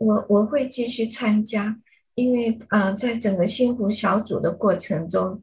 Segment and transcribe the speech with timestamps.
[0.00, 1.80] 我我会继续参加，
[2.14, 5.40] 因为呃，在整个幸福小组的过程中，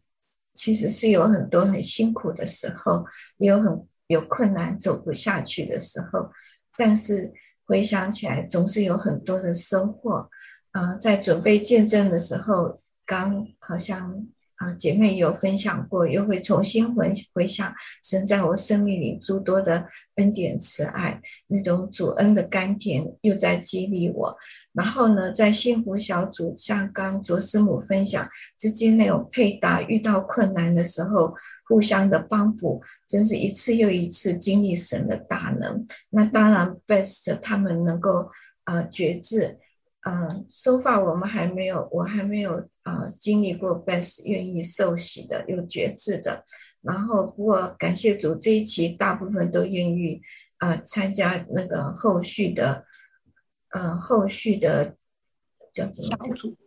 [0.54, 3.06] 其实是有很多很辛苦的时候，
[3.38, 6.32] 有很有困难走不下去的时候，
[6.78, 7.34] 但是
[7.66, 10.30] 回想起来，总是有很多的收获。
[10.72, 14.28] 啊，在准备见证的时候，刚好像。
[14.62, 17.74] 啊，姐妹有分享过，又会重新回回想
[18.04, 24.38] 神在我生命里诸多的恩典慈爱，那种主恩的甘甜又在激励我。
[24.72, 28.30] 然后呢，在幸福小组，像刚卓师母分享
[28.60, 31.34] 之间那种配搭，遇到困难的时候
[31.68, 35.88] 互相的帮扶，真是一次又一次经历神的大能。
[36.08, 38.30] 那当然，best 他们能够
[38.64, 39.58] 啊觉知。
[40.04, 46.44] 嗯，so far 我们还没有，我还没有啊经历过 best 愿意受洗的，有觉知的。
[46.82, 50.24] 然后不过感谢主这一期大部分都愿意
[50.58, 52.88] 啊参加那个后续的，
[53.70, 54.96] 嗯后续的
[55.72, 56.58] 叫什么小组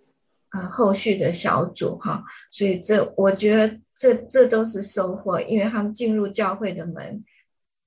[0.50, 2.22] 啊后续的小组哈。
[2.52, 7.24] 所以这我觉得这这都是收获，因为他们进入教会的门，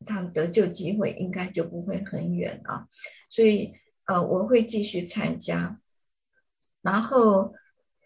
[0.05, 2.89] 他们得救机会应该就不会很远啊，
[3.29, 3.75] 所以。
[4.07, 5.79] 呃，我会继续参加，
[6.81, 7.53] 然后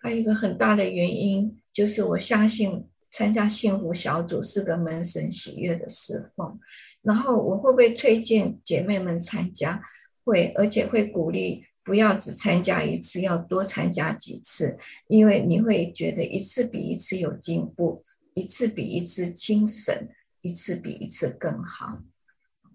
[0.02, 6.60] 还有一个很大的原因就是我相信参加幸福小组是个门神喜悦的侍奉，
[7.04, 9.84] 然后我会不会推荐姐妹们参加？
[10.24, 20.10] 会，而且会鼓励不要只参加一次，要多参加几次，因为你会觉得一次比一次有进步，一次比一次精神，
[20.42, 22.02] 一次比一次更好。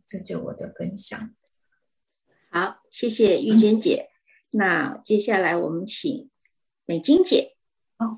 [0.07, 1.35] 这就我的分享。
[2.57, 4.09] 好，谢谢玉娟姐。
[4.51, 6.31] 那接下来我们请
[6.87, 7.53] 美金姐。
[7.99, 8.17] 哦，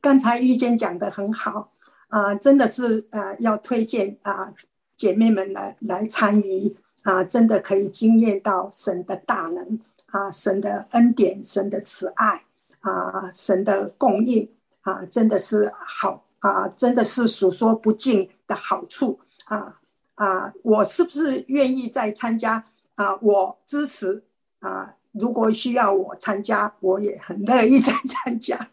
[0.00, 1.72] 刚才玉娟讲的很好
[2.08, 4.52] 啊，真的是啊，要推荐啊
[4.96, 12.42] 姐妹们来来参与啊，真的可以惊艳到神的大能啊，神的恩典，神的慈爱
[12.80, 19.78] 啊，神的供应啊，真的是好啊，真的是数说不尽的好处啊
[20.16, 22.66] 啊，我是不是愿意再参加？
[22.98, 24.24] 啊，我支持
[24.58, 24.96] 啊！
[25.12, 28.72] 如果需要我参加，我也很乐意再参加。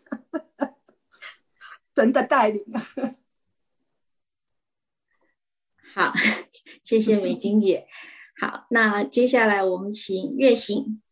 [1.93, 2.65] 真的带领。
[5.93, 6.11] 好，
[6.81, 7.87] 谢谢美金姐。
[8.41, 11.03] 好，那接下来我们请月醒。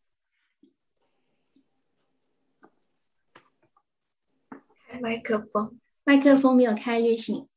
[4.87, 7.47] 开麦克风，麦克风没有开，月醒。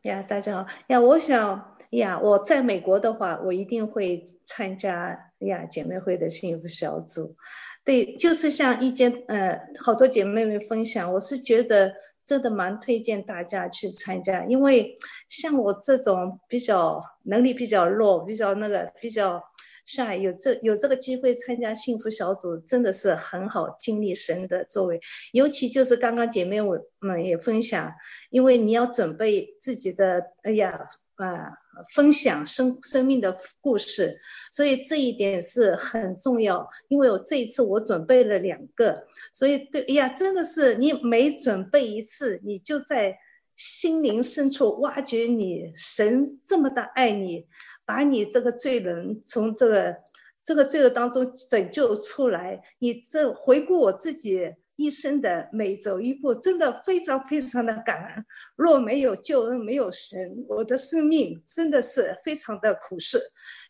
[0.00, 1.73] 呀，大家好呀，我想。
[1.96, 7.36] 呀，我在美国的话，我一定会参加呀姐妹会的幸福小组。
[7.84, 11.92] 对，就是像一间呃，好多姐妹们分享，我是觉得
[12.24, 19.42] 真的蛮推荐大家去参加，因为像我这种比较能力比较弱，比较那个比较
[19.84, 25.00] 像有这有这个机会参加幸福小组，真的是很好经历神的作为。
[25.32, 27.92] 尤其就是刚刚姐妹我们也分享，
[28.30, 30.88] 因为你要准备自己的，哎呀。
[31.16, 31.58] 啊，
[31.94, 34.18] 分享生生命的故事，
[34.50, 36.68] 所以这一点是很重要。
[36.88, 43.18] 因为我这一次我准备了两个，所以对，哎呀，真的是你每准备一次，你就在
[43.54, 47.46] 心灵深处挖掘你神这么的爱你，
[47.84, 49.96] 把你这个罪人从这个
[50.44, 52.62] 这个罪恶当中拯救出来。
[52.78, 54.54] 你这回顾我自己。
[54.76, 58.26] 一生的每走一步，真的非常非常的感恩。
[58.56, 63.20] 若没有救恩，没有神，我的生命真的是非常的苦涩。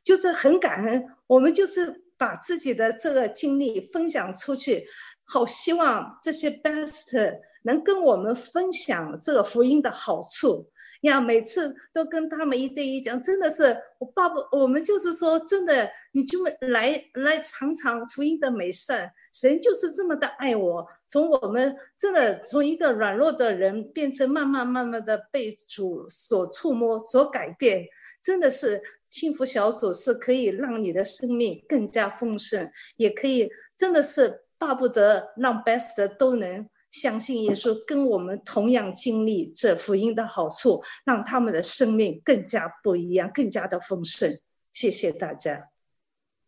[0.02, 4.86] 就是很感恩，我们就是把自己的这个经历分享出去，
[5.24, 10.70] 好希望这些 best 能跟我们分享这个福音的好处。
[11.04, 27.88] 呀，每次都跟他们一对一讲，真的是我爸爸，我们就是说，真的，你就来来尝尝福音的美善，神就是这么的爱我，从我们真的从一个软弱的人变成慢慢慢慢的被主所触摸、所改变，
[28.22, 36.66] 真的是幸福小组是可以让你的生命更加丰盛，也可以真的是巴不得让 best 都能。
[36.94, 44.38] 相信耶稣跟我们同样经历这福音的好处，让他们的生命更加不一样，更加的丰盛。
[44.72, 45.70] 谢谢大家。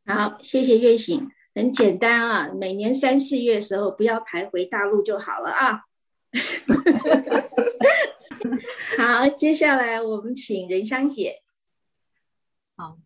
[0.04, 1.32] 好，谢谢月醒。
[1.52, 5.80] 很简单啊，每年三四月的时候不要排回大陆就好了啊。
[8.96, 11.42] 好，接下来我们请任香姐。
[12.76, 12.98] 好。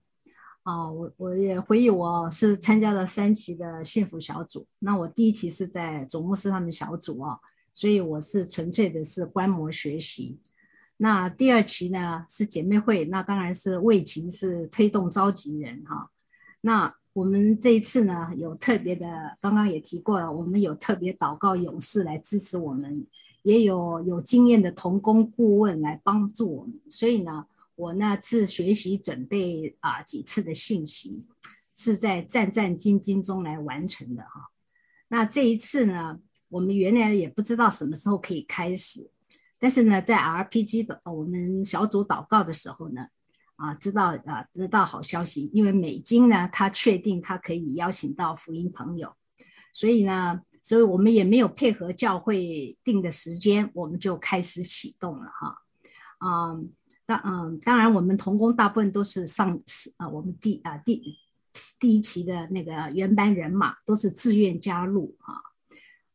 [0.63, 4.67] 啊，我我也回忆，我是参加了三期的幸福小组。
[4.79, 7.41] 那我第一期是在总牧师他们小组哦，
[7.73, 10.39] 所以我是纯粹的是观摩学习。
[10.99, 16.11] 那第二期呢是姐妹会，那当然是为情是推动召集人哈。
[16.61, 23.07] 那我们这一次呢，有特别的，刚刚也提过了，我们有特别祷告勇士来支持我们，
[23.43, 26.79] 也有有经验的童工顾问来帮助我们。
[26.91, 27.47] 所以呢，
[27.81, 31.25] 我那次学习准备啊几次的信息，
[31.75, 34.51] 是在战战兢兢中来完成的哈。
[35.09, 39.11] 那这一次呢，我们原来也不知道什么时候可以开始，
[39.59, 43.07] 但是呢，在 RPG 的我们小组祷告的时候呢。
[43.57, 49.15] 啊，知道啊，得到好消息，因为美金呢，他确定他可以邀请到福音朋友，
[49.75, 55.59] 所以呢，所以我们也没有配合教会定的时间，我们就开始启动了哈。
[56.25, 56.73] 嗯，
[57.11, 59.63] 当嗯，当然我们童工大部分都是上
[59.97, 61.19] 啊，我们第啊第
[61.81, 65.43] 第一期的那个原班人马都是自愿加入啊。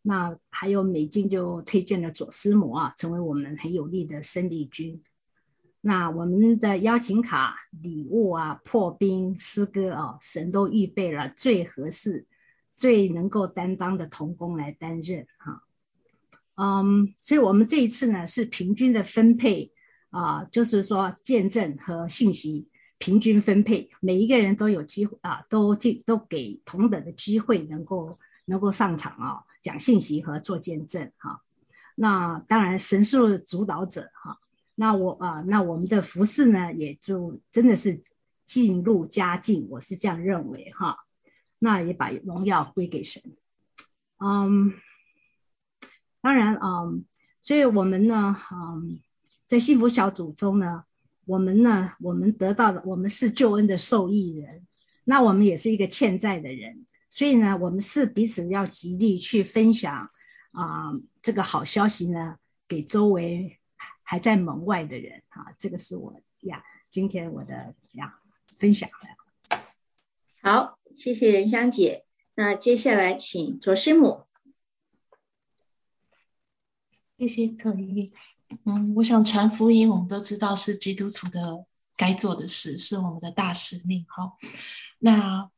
[0.02, 5.04] 那还有美金就推荐了左思摩啊，成为我们很有力的生力军。
[5.82, 12.26] 那我们的邀请卡、礼物啊、破冰诗歌啊，神都预备了最合适、
[12.74, 15.62] 最能够担当的童工来担任哈。
[16.56, 19.74] 嗯，所以我们这一次呢是平均的分配
[20.16, 31.42] 啊，就是说见证和信息平均分配，每一个人都有机会啊，都进都给同等的机会，能够能够上场啊，讲信息和做见证哈。
[31.96, 34.40] 那当然神是主导者哈。
[34.74, 38.02] 那我啊，那我们的服饰呢，也就真的是
[38.46, 41.00] 进入佳境，我是这样认为哈。
[41.60, 43.22] 那也把荣耀归给神。
[44.18, 44.74] 嗯，
[46.22, 46.86] 当然啊，
[47.42, 49.02] 所以我们呢，嗯，
[49.48, 50.86] 在幸福小组中呢，
[51.26, 54.66] 我们呢，我们得到的，我们是救恩的受益人，
[55.04, 60.12] 那我们也是一个欠债的人，所以呢，我们是彼此要极力去分享
[60.52, 62.38] 啊这个好消息呢，
[62.68, 63.60] 给周围。
[64.08, 68.20] 还在门外的人啊，这个是我呀，今天我的呀
[68.60, 69.58] 分享的。
[70.44, 72.06] 好，谢谢仁香姐。
[72.36, 74.26] 那接下来请卓师母。
[77.18, 78.14] 谢谢可怡。
[78.66, 81.66] 嗯，我想传福音，我们都知道是基督徒的
[81.98, 84.06] 该做的事，是我们的大使命。
[84.08, 84.34] 哈，
[85.00, 85.50] 那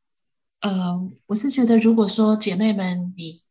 [0.60, 3.42] 呃，我是觉得，如果说姐妹们，你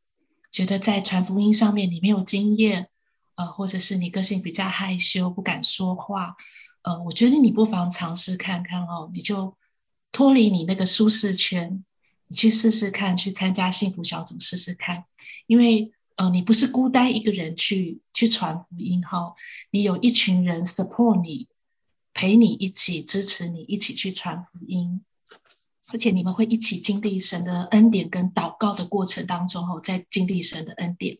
[0.52, 2.90] 觉得在传福音上面你没有经验，
[3.36, 6.36] 呃，或者是你个性比较害羞，不敢说话，
[6.82, 9.56] 呃，我觉得你不妨尝试看看哦，你就
[10.12, 11.86] 脱离你那个舒适圈，
[12.28, 15.06] 你去试试看，去参加幸福小组试试看，
[15.46, 19.36] 因为呃，你不是孤单一个人去去传福音哈，
[19.72, 21.48] 你有一群人 support 你，
[22.14, 25.02] 陪你一起支持你，一起去传福音，
[25.88, 31.20] 而且你们会一起经历神的恩典跟祷告的过程当中哦，在经历神的恩典，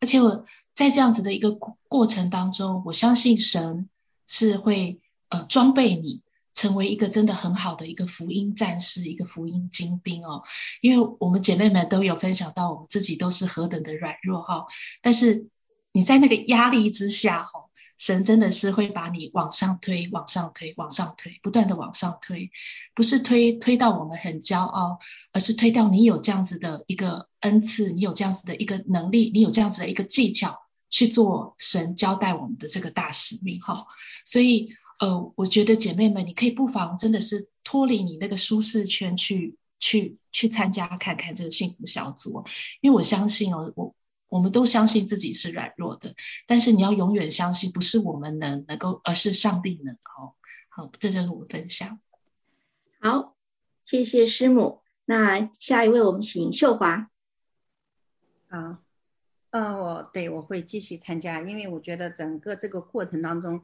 [0.00, 0.46] 而且我。
[0.74, 3.88] 在这样子的一个过程当中，我相信神
[4.28, 6.22] 是会呃装备你，
[6.58, 10.42] 成为一个真的很好的一个福音战士，一个福音精兵哦。
[10.80, 14.66] 因为我们姐妹们都有分享到，我们自己都是何等的软弱哈。
[15.00, 15.46] 但是
[15.92, 22.50] 你在那个压力之下哈，神真的是会把你往上推，往上推，往上推，不断的往上推，
[22.92, 24.98] 不是推推到我们很骄傲，
[25.30, 30.58] 而是推到你有这样子的一个恩赐，你有这样子的一个能力，你有这样子的一个技巧。
[30.90, 33.86] 去做神交代我们的这个大使命哈，
[34.24, 42.44] 所以呃，我觉得姐妹们，你可以不妨真的是脱离你那个舒适圈去去去参加看看这个幸福小组，
[42.80, 43.94] 因为我相信哦，我
[44.28, 46.14] 我们都相信自己是软弱的，
[46.46, 50.34] 但是你要永远相信，不是我们能能够，而是上帝能哦。
[50.68, 52.00] 好，这就是我分享。
[53.00, 53.36] 好，
[53.84, 54.80] 谢谢师母。
[55.04, 57.10] 那下一位我们请秀华。
[58.48, 58.80] 啊。
[59.50, 63.62] 嗯，我对我会继续参加，因为我觉得整个这个过程当中，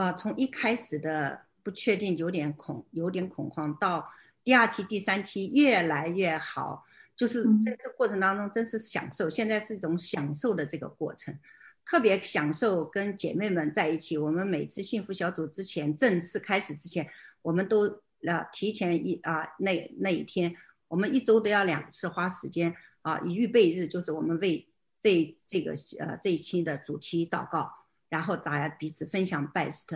[0.00, 4.10] 呃，从一开始的不确定，有点恐，有点恐慌，到
[4.42, 11.38] 第二期、第三期越来越好，就是在这过程当中真是享受，现在是一种享受的这个过程，
[11.84, 14.16] 特别享受跟姐妹们在一起。
[14.16, 17.10] 我们每次幸福小组之前正式开始之前，
[17.42, 20.56] 我们都啊提前一啊那那一天，
[20.88, 24.66] 我们一周都要两次花时间啊，预备日就是我们为。
[25.02, 27.72] 这这个呃这一期的主题祷告，
[28.10, 29.86] 然后大家彼此分享 best，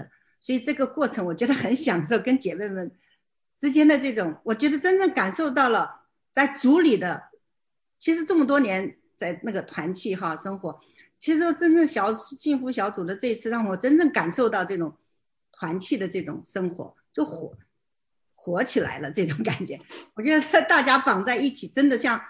[0.41, 2.93] 所以这个过程我觉得很享受，跟姐妹们
[3.59, 7.25] 之间的这种，我觉得真正感受到了在组里的，
[7.99, 10.81] 其实这么多年在那个团契哈生活，
[11.19, 14.97] 其实真正小幸福小组的这一次让我真正感受到这种
[15.53, 17.59] 团契的这种生活，就火
[18.35, 19.81] 火起来了这种感觉，
[20.15, 22.23] 我觉得大家绑在一起真的像。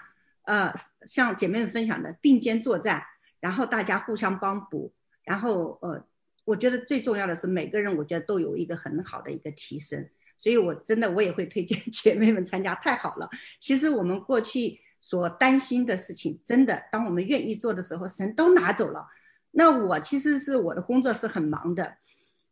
[0.47, 0.75] 呃，
[1.07, 3.07] 像姐妹们分享的并肩作战，
[3.39, 4.93] 然后大家互相帮补，
[5.25, 6.05] 然后呃，
[6.45, 13.29] 我觉得最重要的是每个人，我觉得都有一个很好的一个提升，所以我真的我也会推荐 姐妹们参加，太好了。
[13.59, 19.07] 其实我们过去所担心的事情，真的当我们愿意做的时候，神都拿走了。
[19.51, 21.97] 那我其实是我的工作是很忙的，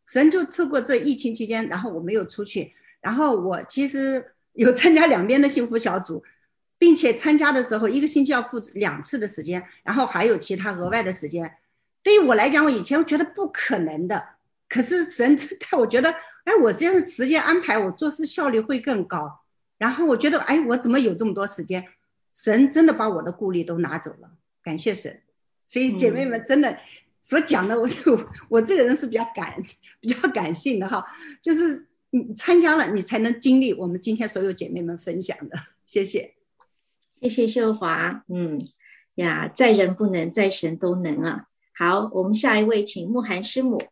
[0.04, 6.24] 神就错过这疫情期间，然后我没有出去，然后我其实有参加两边的幸福小组。
[6.76, 11.54] 并且参加的时候，一个星期要付两次的时间，然后还有其他额外的时间。
[12.04, 14.24] 对于我来讲，我以前我觉得不可能的，
[14.68, 19.40] 可是神 他我觉得，哎，我这样的时间安排，我做事效率会更高。
[19.78, 21.88] 然后我觉得，哎，我怎么有这么多时间？
[22.32, 24.30] 神真的把我的顾虑都拿走了，
[24.62, 25.22] 感谢神。
[25.66, 26.78] 所以姐妹们真的
[27.20, 29.62] 所讲的，我就我这个人是比较感
[30.00, 31.06] 比较感性的哈，
[31.42, 35.58] 就是你参加了，你才能经历我们今天所有姐妹们分享的。
[35.86, 36.34] 谢谢。
[37.22, 38.62] 谢谢秀华，嗯
[39.14, 41.46] 呀，在人不能，在神都能啊。
[41.76, 43.82] 好，我们下一位，请慕寒师母。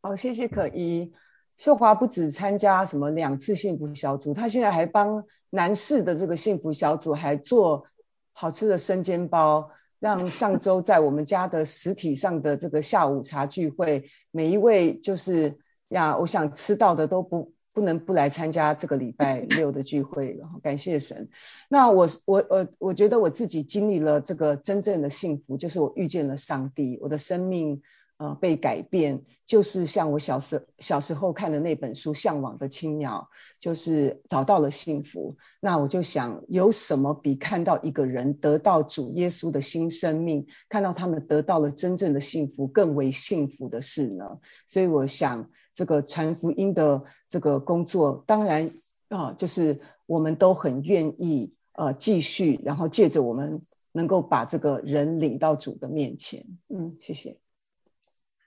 [0.00, 1.12] 好，谢谢可依。
[1.56, 7.86] 秀华不止参加什么两次幸福小组，她现在还帮男士的这个幸福小组还做
[8.32, 9.70] 好吃的生煎包，
[10.00, 17.51] 让上周在我们家的实体上的这个下午茶聚会，每一位就是呀，我想吃到的都不。
[17.72, 21.28] 不能不来参加这个礼拜 六的聚会了，感谢神。
[21.68, 27.82] 那我我我我觉得我自己经历了这个真正的幸福，就是我遇见了上帝，我的生命
[28.18, 33.28] 呃被改变，就是像我小时小时候看的那本书《向往的青鸟》，
[33.62, 35.36] 就是找到了幸福。
[35.60, 44.38] 那我就想，有什么比看到一个人得到主耶稣的新生命，看到他们得到了真正的幸福，更为幸福的事呢？
[44.66, 45.50] 所以我想。
[45.74, 48.72] 这个传福音的这个工作，当然
[49.08, 53.62] 啊，就是我们都很愿意呃继续，然后借着我们
[53.94, 56.44] 能够把这个人领到主的面前。
[56.68, 57.38] 嗯，谢谢。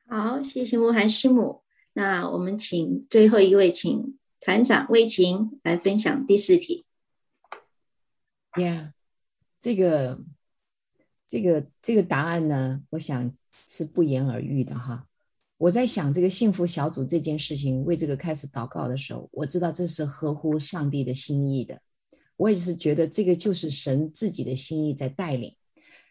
[0.07, 1.63] 好，谢谢慕寒师母。
[1.91, 6.85] 那我们请最后一位，请团长魏晴来分享第四题。
[8.53, 8.91] Yeah，
[9.59, 10.21] 这个
[11.27, 13.35] 这个这个答案呢，我想
[13.67, 15.07] 是不言而喻的哈。
[15.57, 21.81] 我在想这个幸福小组这件事情，为这个开始祷告的时候，我知道这是合乎上帝的心意的。
[22.37, 25.55] 我也是觉得这个就是神自己的心意在带领。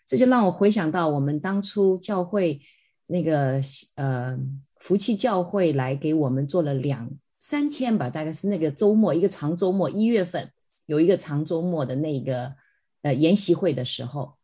[0.07, 2.63] 这就让我回想到我们当初教会
[3.07, 3.61] 那个
[3.97, 4.39] 呃
[4.79, 10.53] 福气教会来给我们做了两三天吧，大概是那个周末一个长周末，一月份
[10.87, 12.55] 有一个长周末的那个
[13.03, 14.37] 呃研习会的时候，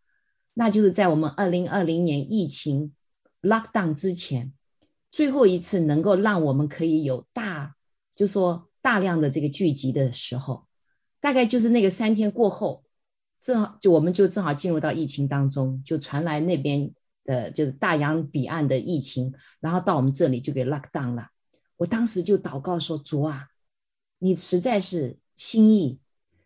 [0.55, 2.95] 那就是在我们二零二零年疫情
[3.43, 4.53] lock down 之前。
[5.13, 7.75] 最后一次能够让我们可以有大，
[8.15, 10.69] 就说大量的这个聚集的时候，
[11.21, 12.85] 大概就是那个三天过后，
[13.41, 21.29] 正好就我们就正好进入到疫情当中，就传来那边的就是大洋彼岸的疫情，然后到我们这里就给 lock down 了。
[21.77, 23.49] 我当时就祷告说：主啊，
[24.19, 26.01] 你实在是心意，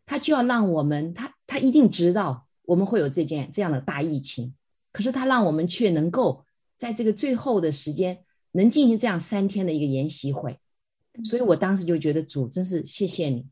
[0.07, 4.55] 他就要让我们，他他一定知道我们会有这件这样的大疫情，
[4.93, 6.45] 可是他让我们却能够
[6.77, 8.25] 在这个最后的时间。
[8.57, 10.61] 能进行这样三天的一个研习会，
[11.25, 13.49] 所以我当时就觉得主真是谢谢你。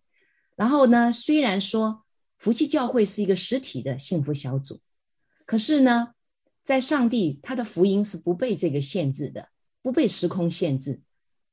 [0.54, 2.04] 然后呢，虽然说
[2.38, 4.78] 福气教会是一个实体的幸福小组，
[5.44, 6.14] 可是呢，
[6.62, 9.48] 在上帝他的福音是不被这个限制的，
[9.82, 11.00] 不被时空限制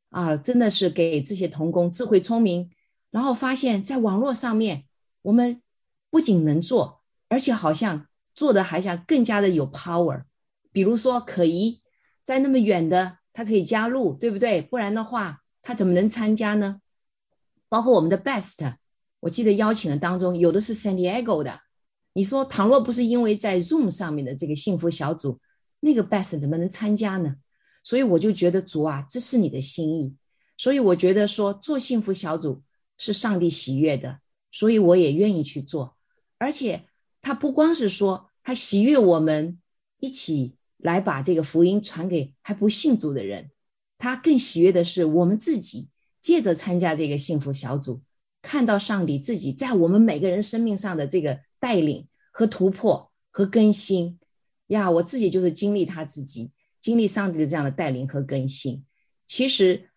[0.09, 2.71] 啊，真的是给这些童工智慧聪明，
[3.11, 4.85] 然后发现在网络上面，
[5.21, 5.61] 我们
[6.09, 10.23] 不仅能做，而且好像做的还想更加的有 power。
[10.71, 11.81] 比如说可疑
[12.23, 13.17] 在那么远的。
[13.31, 14.61] 他可以加入，对不对？
[14.61, 16.81] 不然的话，他怎么能参加呢？
[17.69, 18.75] 包括我们的 Best，
[19.21, 21.61] 我记得邀请的当中有的是 San Diego 的。
[22.19, 25.39] 你说，倘若不是因为在 Zoom 上面的这个幸福小组，
[25.79, 27.37] 那个 Best 怎么能参加呢？
[27.81, 30.17] 所以我就觉得主啊，这是你的心意。
[30.57, 32.61] 所以我觉得说做幸福小组
[32.97, 34.19] 是上帝喜悦的，
[34.51, 35.95] 所以我也愿意去做。
[36.37, 36.83] 而且
[37.21, 39.59] 他不光是说他喜悦我们
[39.99, 40.55] 一起。
[40.81, 43.51] 来把这个福音传给还不信主的人，
[43.97, 45.89] 他更喜悦的是我们自己
[46.21, 48.01] 借着参加这个幸福小组，
[48.41, 54.19] 看到上帝自己在我们每个人生命上的这个带领和突破和更新
[54.67, 54.91] 呀！
[54.91, 58.85] 我自己就是经历他自己经历上帝的这样的带领和更新。
[59.27, 59.89] 其实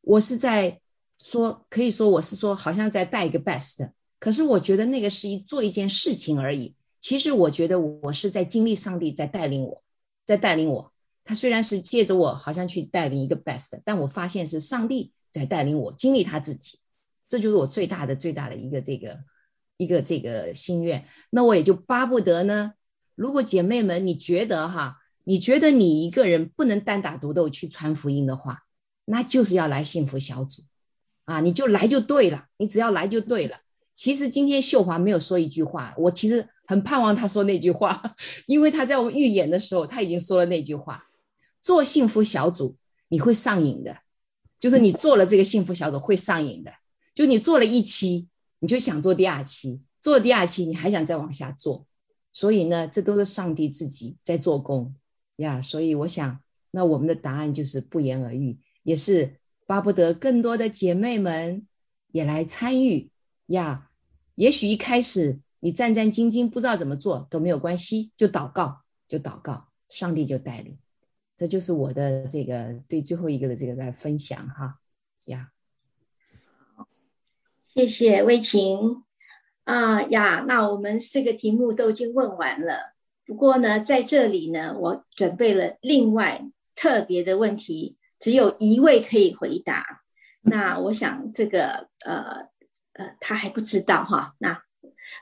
[0.00, 0.80] 我是在
[1.22, 6.74] 说，可以说我是说，好像在带一个 best，可是我觉得那个是一做一件事情而已。
[7.00, 9.82] 其实我觉得我是在经历上帝在带领我。
[10.26, 10.92] 在带领我，
[11.24, 16.80] 他虽然是借着我，好像去带领一个 best，但我发现是上帝在带领我经历他自己，
[17.28, 19.20] 这就是我最大的最大的一个这个
[19.78, 21.06] 一个这个心愿。
[21.30, 22.74] 那我也就巴不得呢，
[23.14, 28.64] 如果姐妹们你觉得哈，你觉得你一个人不能单打独斗去传福音的话，
[29.06, 30.64] 那就是要来幸福小组
[31.24, 33.60] 啊，你就来就对了，你只要来就对了。
[33.94, 38.14] 其实今天秀华没有说一句话，我其实很盼望他说那句话，
[38.46, 41.06] 因为他在我们预演的时候他已经说了那句话。
[41.60, 42.76] 做幸福小组
[43.08, 43.98] 你会上瘾的，
[44.60, 46.72] 就是你做了这个幸福小组会上瘾的，
[47.14, 48.28] 就你做了一期，
[48.58, 51.86] 你就想做第二期，做了第二期你还想再往下做，
[52.32, 54.96] 所以呢，这都是上帝自己在做工
[55.36, 55.62] 呀。
[55.62, 59.36] 所以我想，那我们的答案就是不言而喻，也是
[59.66, 61.66] 巴不得更多的姐妹们
[62.10, 63.10] 也来参与
[63.46, 63.90] 呀。
[64.34, 70.78] 也许一开始你战战兢兢不知道怎么做都没有关系，就祷告，就祷告，上帝就带领。
[71.36, 74.80] 这就是我的这个对最后一个的这个在分享哈
[75.24, 75.52] 呀，
[77.78, 79.04] 谢谢魏晴
[79.62, 82.92] 啊呀，那我们四个题目都已经问完了，
[83.24, 86.44] 不过呢，在这里呢，我准备了另外
[86.74, 90.02] 特别的问题，只有一位可以回答。
[90.42, 92.48] 那我想这个呃
[92.94, 94.60] 呃他还不知道哈，那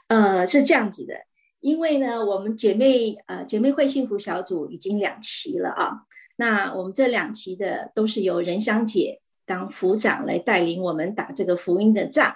[0.06, 1.14] 呃是这样子的。
[1.60, 12.34] 因为呢，我们姐妹呃姐妹会幸福小组已经两期了啊，那我们这两期的都是由仁香姐当辅长来带领我们打这个福音的仗。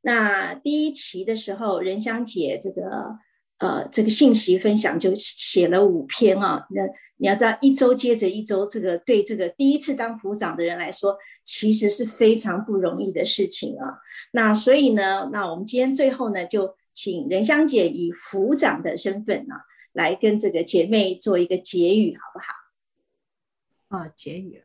[0.00, 3.18] 那第一期的时候，仁香姐这个
[3.58, 6.82] 呃这个信息分享就写了五篇啊，那
[7.16, 13.98] 你要知道一周接着一周，这个对这个第一次当辅长的人来说，其实是非常不容易的事情啊。
[14.32, 16.76] 那所以呢，那我们今天最后呢就。
[16.92, 19.54] 请仁香姐以府长的身份呢，
[19.92, 23.96] 来跟这个姐妹做一个结语，好不好？
[23.96, 24.64] 啊，结语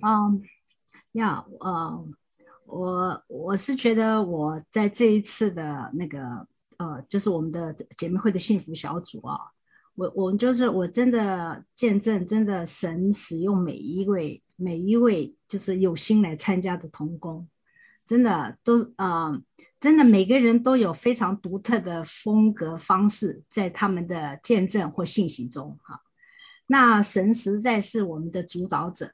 [0.00, 0.42] 啊， 嗯，
[1.12, 2.04] 呀，呃，
[2.66, 6.46] 我我是觉得我在这一次的那个
[6.76, 9.38] 呃，就是我们的姐妹会的幸福小组啊，
[9.94, 17.48] 我我们就是我真的见证，真的神使用每一位每一位就是有心来参加的童工，
[18.06, 19.40] 真的都啊。
[19.78, 26.00] 真的每个人都有非常独特的风格方式，在他们的见证或信息中，哈，
[26.66, 29.12] 那神实在是我们的主导者，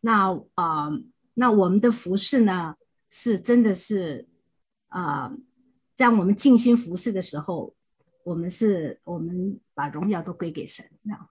[0.00, 0.90] 那啊，
[1.34, 2.74] 那我们的服饰呢，
[3.22, 4.26] 是真的是
[4.88, 5.32] 啊，
[5.94, 7.76] 在我们尽心服侍的时候，
[8.24, 11.28] 我们是我们把荣耀都归给神，那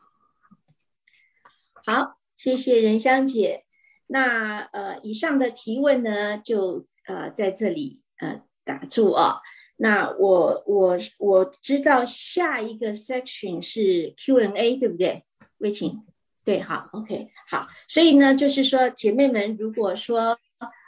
[1.85, 3.65] 好，谢谢仁香姐，
[4.07, 8.41] 那呃，以上的提问呢，就呃在这里呃。
[8.63, 9.41] 打住啊！
[9.75, 15.25] 那我我我知道下一个 section 是 Q&A，对不对？
[15.57, 16.05] 魏晴，
[16.45, 17.67] 对，好，OK，好。
[17.87, 20.37] 所以呢，就是说姐妹们，如果说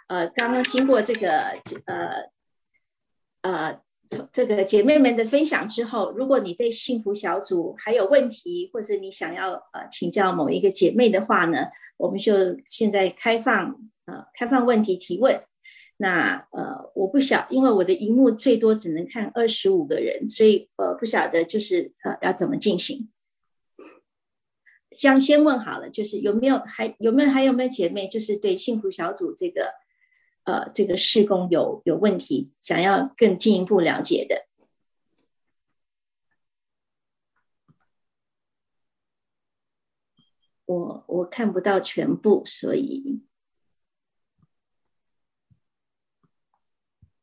[0.07, 1.29] 呃刚刚经过这个
[1.85, 2.29] 呃
[3.41, 3.81] 呃
[4.31, 15.43] 这个姐妹们的分享之后，如果你对幸福小组还有问题，或者你想要呃请教某一个姐妹的话呢，我们就现在开放呃开放问题提问。
[15.95, 23.09] 那呃，我不晓，因为我的荧幕最多只能看二十五个人，所以呃不晓得就是呃要怎么进行。
[24.91, 29.71] 先先问好了，就是有没有还有没有还有没有姐妹，就是对幸福小组这个
[30.43, 34.45] 呃这个施工有有问题，想要更进一步了解的。
[40.65, 43.21] 我我看不到全部，所以。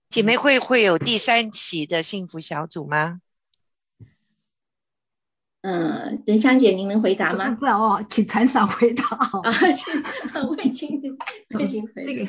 [0.09, 3.21] 姐妹会会有第三期的幸福小组吗？
[5.63, 7.51] 嗯，任香姐，您能回答吗？
[7.53, 9.05] 不哦，请团长回答。
[9.05, 11.01] 啊，请魏青，
[11.51, 12.05] 魏青回。
[12.05, 12.27] 这个，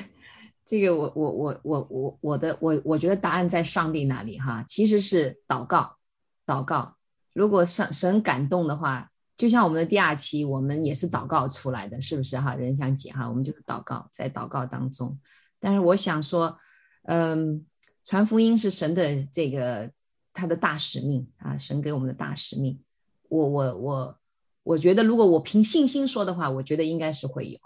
[0.72, 5.98] 这个，我我我我我我的我我觉得答案在上帝那里哈，其实是祷告，
[6.46, 6.96] 祷告。
[7.34, 12.56] 如果神神感动的话，就像我们的第二期，我们也是祷告出来的，是不是哈？
[12.56, 15.20] 任香姐哈，我们就是祷告，在祷告当中。
[15.60, 16.58] 但是我想说，
[17.04, 17.66] 嗯。
[18.04, 19.92] 传福音是神的这个
[20.34, 22.82] 他的大使命啊，神给我们的大使命。
[23.30, 24.18] 我我我
[24.64, 27.60] 我觉得，如果我凭信心说的话，我觉得应该是会有。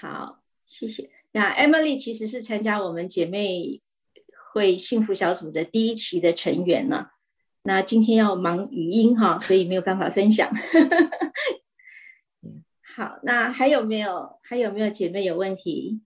[0.00, 1.10] 好，谢谢。
[1.30, 3.82] 那 Emily 其实是参加我们姐妹
[4.50, 7.10] 会幸福小组的第一期的成员呢。
[7.62, 10.50] 那今天要忙语音哈，所以没有办法分享。
[12.96, 16.00] 好，那还有没有还有没有姐妹有问题？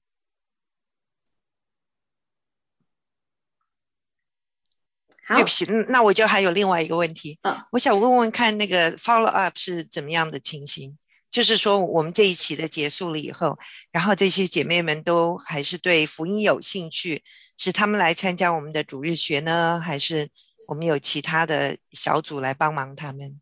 [5.28, 7.38] 对不起，那我就还有另外一个问题。
[7.42, 10.98] 啊，我想问问看那个 follow up 是怎么样的情形？
[11.34, 13.58] 就是说我们这一期的结束了以后，
[13.90, 17.24] 然后这些姐妹们都还是对福音有兴趣，
[17.58, 20.28] 是他们来参加我们的主日学呢，还是
[20.68, 23.40] 我们有其他的小组来帮忙他们？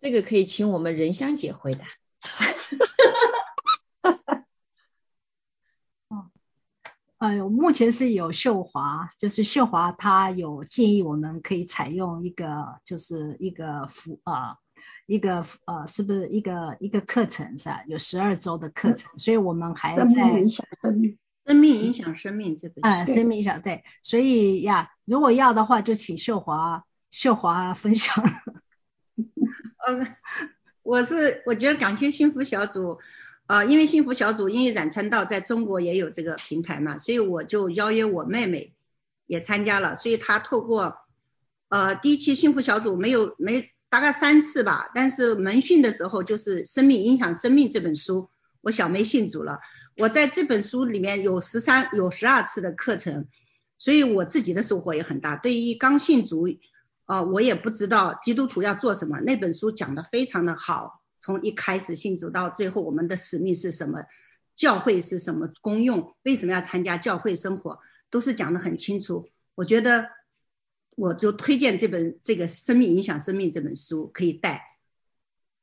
[0.00, 1.86] 这个可以请我们仁香姐回答。
[7.18, 14.56] 呃，目前是有秀华，就是秀华她有建议我们可以采用一个，就是一个辅啊，
[15.06, 17.82] 一个呃，是不是一个一个课程是吧？
[17.86, 28.24] 有十二周的课程，所以我们还在生命影响生命，生命影响生命这本啊，生命影响对，所以呀，如果要的话，就请秀华秀华分享。
[29.86, 30.06] 嗯，
[30.82, 32.98] 我是我觉得感谢幸福小组。
[33.46, 38.72] 啊，因为幸福小组因为染川道在中国也有这个平台嘛，所以我就邀约我妹妹
[39.26, 40.96] 也参加了，所以她透过
[41.68, 48.30] 呃第一期幸福小组没有没大概三次吧，但是门训的时候就是《生命影响生命》这本书，
[48.62, 49.60] 我小妹信主了，
[49.98, 53.28] 我在这本书里面有十三有十二次的课程，
[53.76, 55.36] 所以我自己的收获也很大。
[55.36, 56.48] 对于刚信主，
[57.04, 61.02] 呃，我也不知道基督徒要做什么，那本书讲的非常的好。
[61.20, 64.04] 从一开始信主到最后，我们的使命是什么？
[64.56, 66.14] 教会是什么功用？
[66.22, 67.80] 为什么要参加教会生活？
[68.08, 69.28] 都是讲得很清楚。
[69.54, 70.08] 我觉得，
[70.96, 74.78] 我就推荐这本这个《生命影响生命》这本书可以带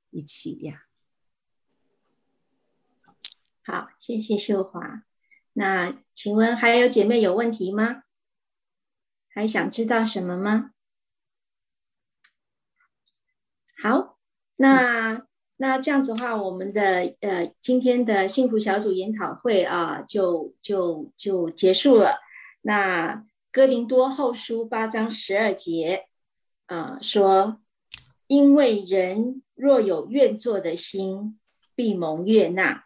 [0.10, 0.84] 一起呀。
[3.64, 5.04] 好，谢谢秀华。
[5.54, 8.04] 那请问还有姐妹有问题吗？
[9.30, 10.72] 还想知道什么吗？
[13.82, 14.18] 好，
[14.56, 15.28] 那。
[15.62, 22.18] 那这样子的话，我们的呃今天的幸福小组研讨会啊，就就就结束了。
[22.62, 26.06] 那哥林多后书八章十二节
[26.68, 27.60] 啊说，
[28.28, 31.40] 因为人若有愿做的心，
[31.74, 32.84] 必蒙悦纳，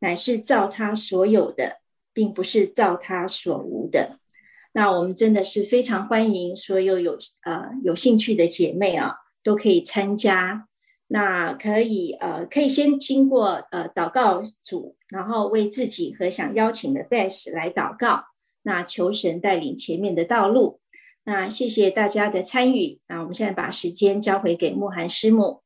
[0.00, 1.76] 乃是照他所有的，
[2.12, 4.18] 并不是照他所无的。
[4.72, 10.66] 那我们真的是非常欢迎所有有呃有兴趣的姐妹啊，都可以参加。
[11.06, 18.24] 那可以呃，可以先经过呃祷告组，然后为自己和想邀请的 best 来祷告，
[18.62, 20.80] 那求神带领前面的道路。
[21.24, 25.62] 那谢谢大家的参与，那我们现在把时间交回给慕寒师母。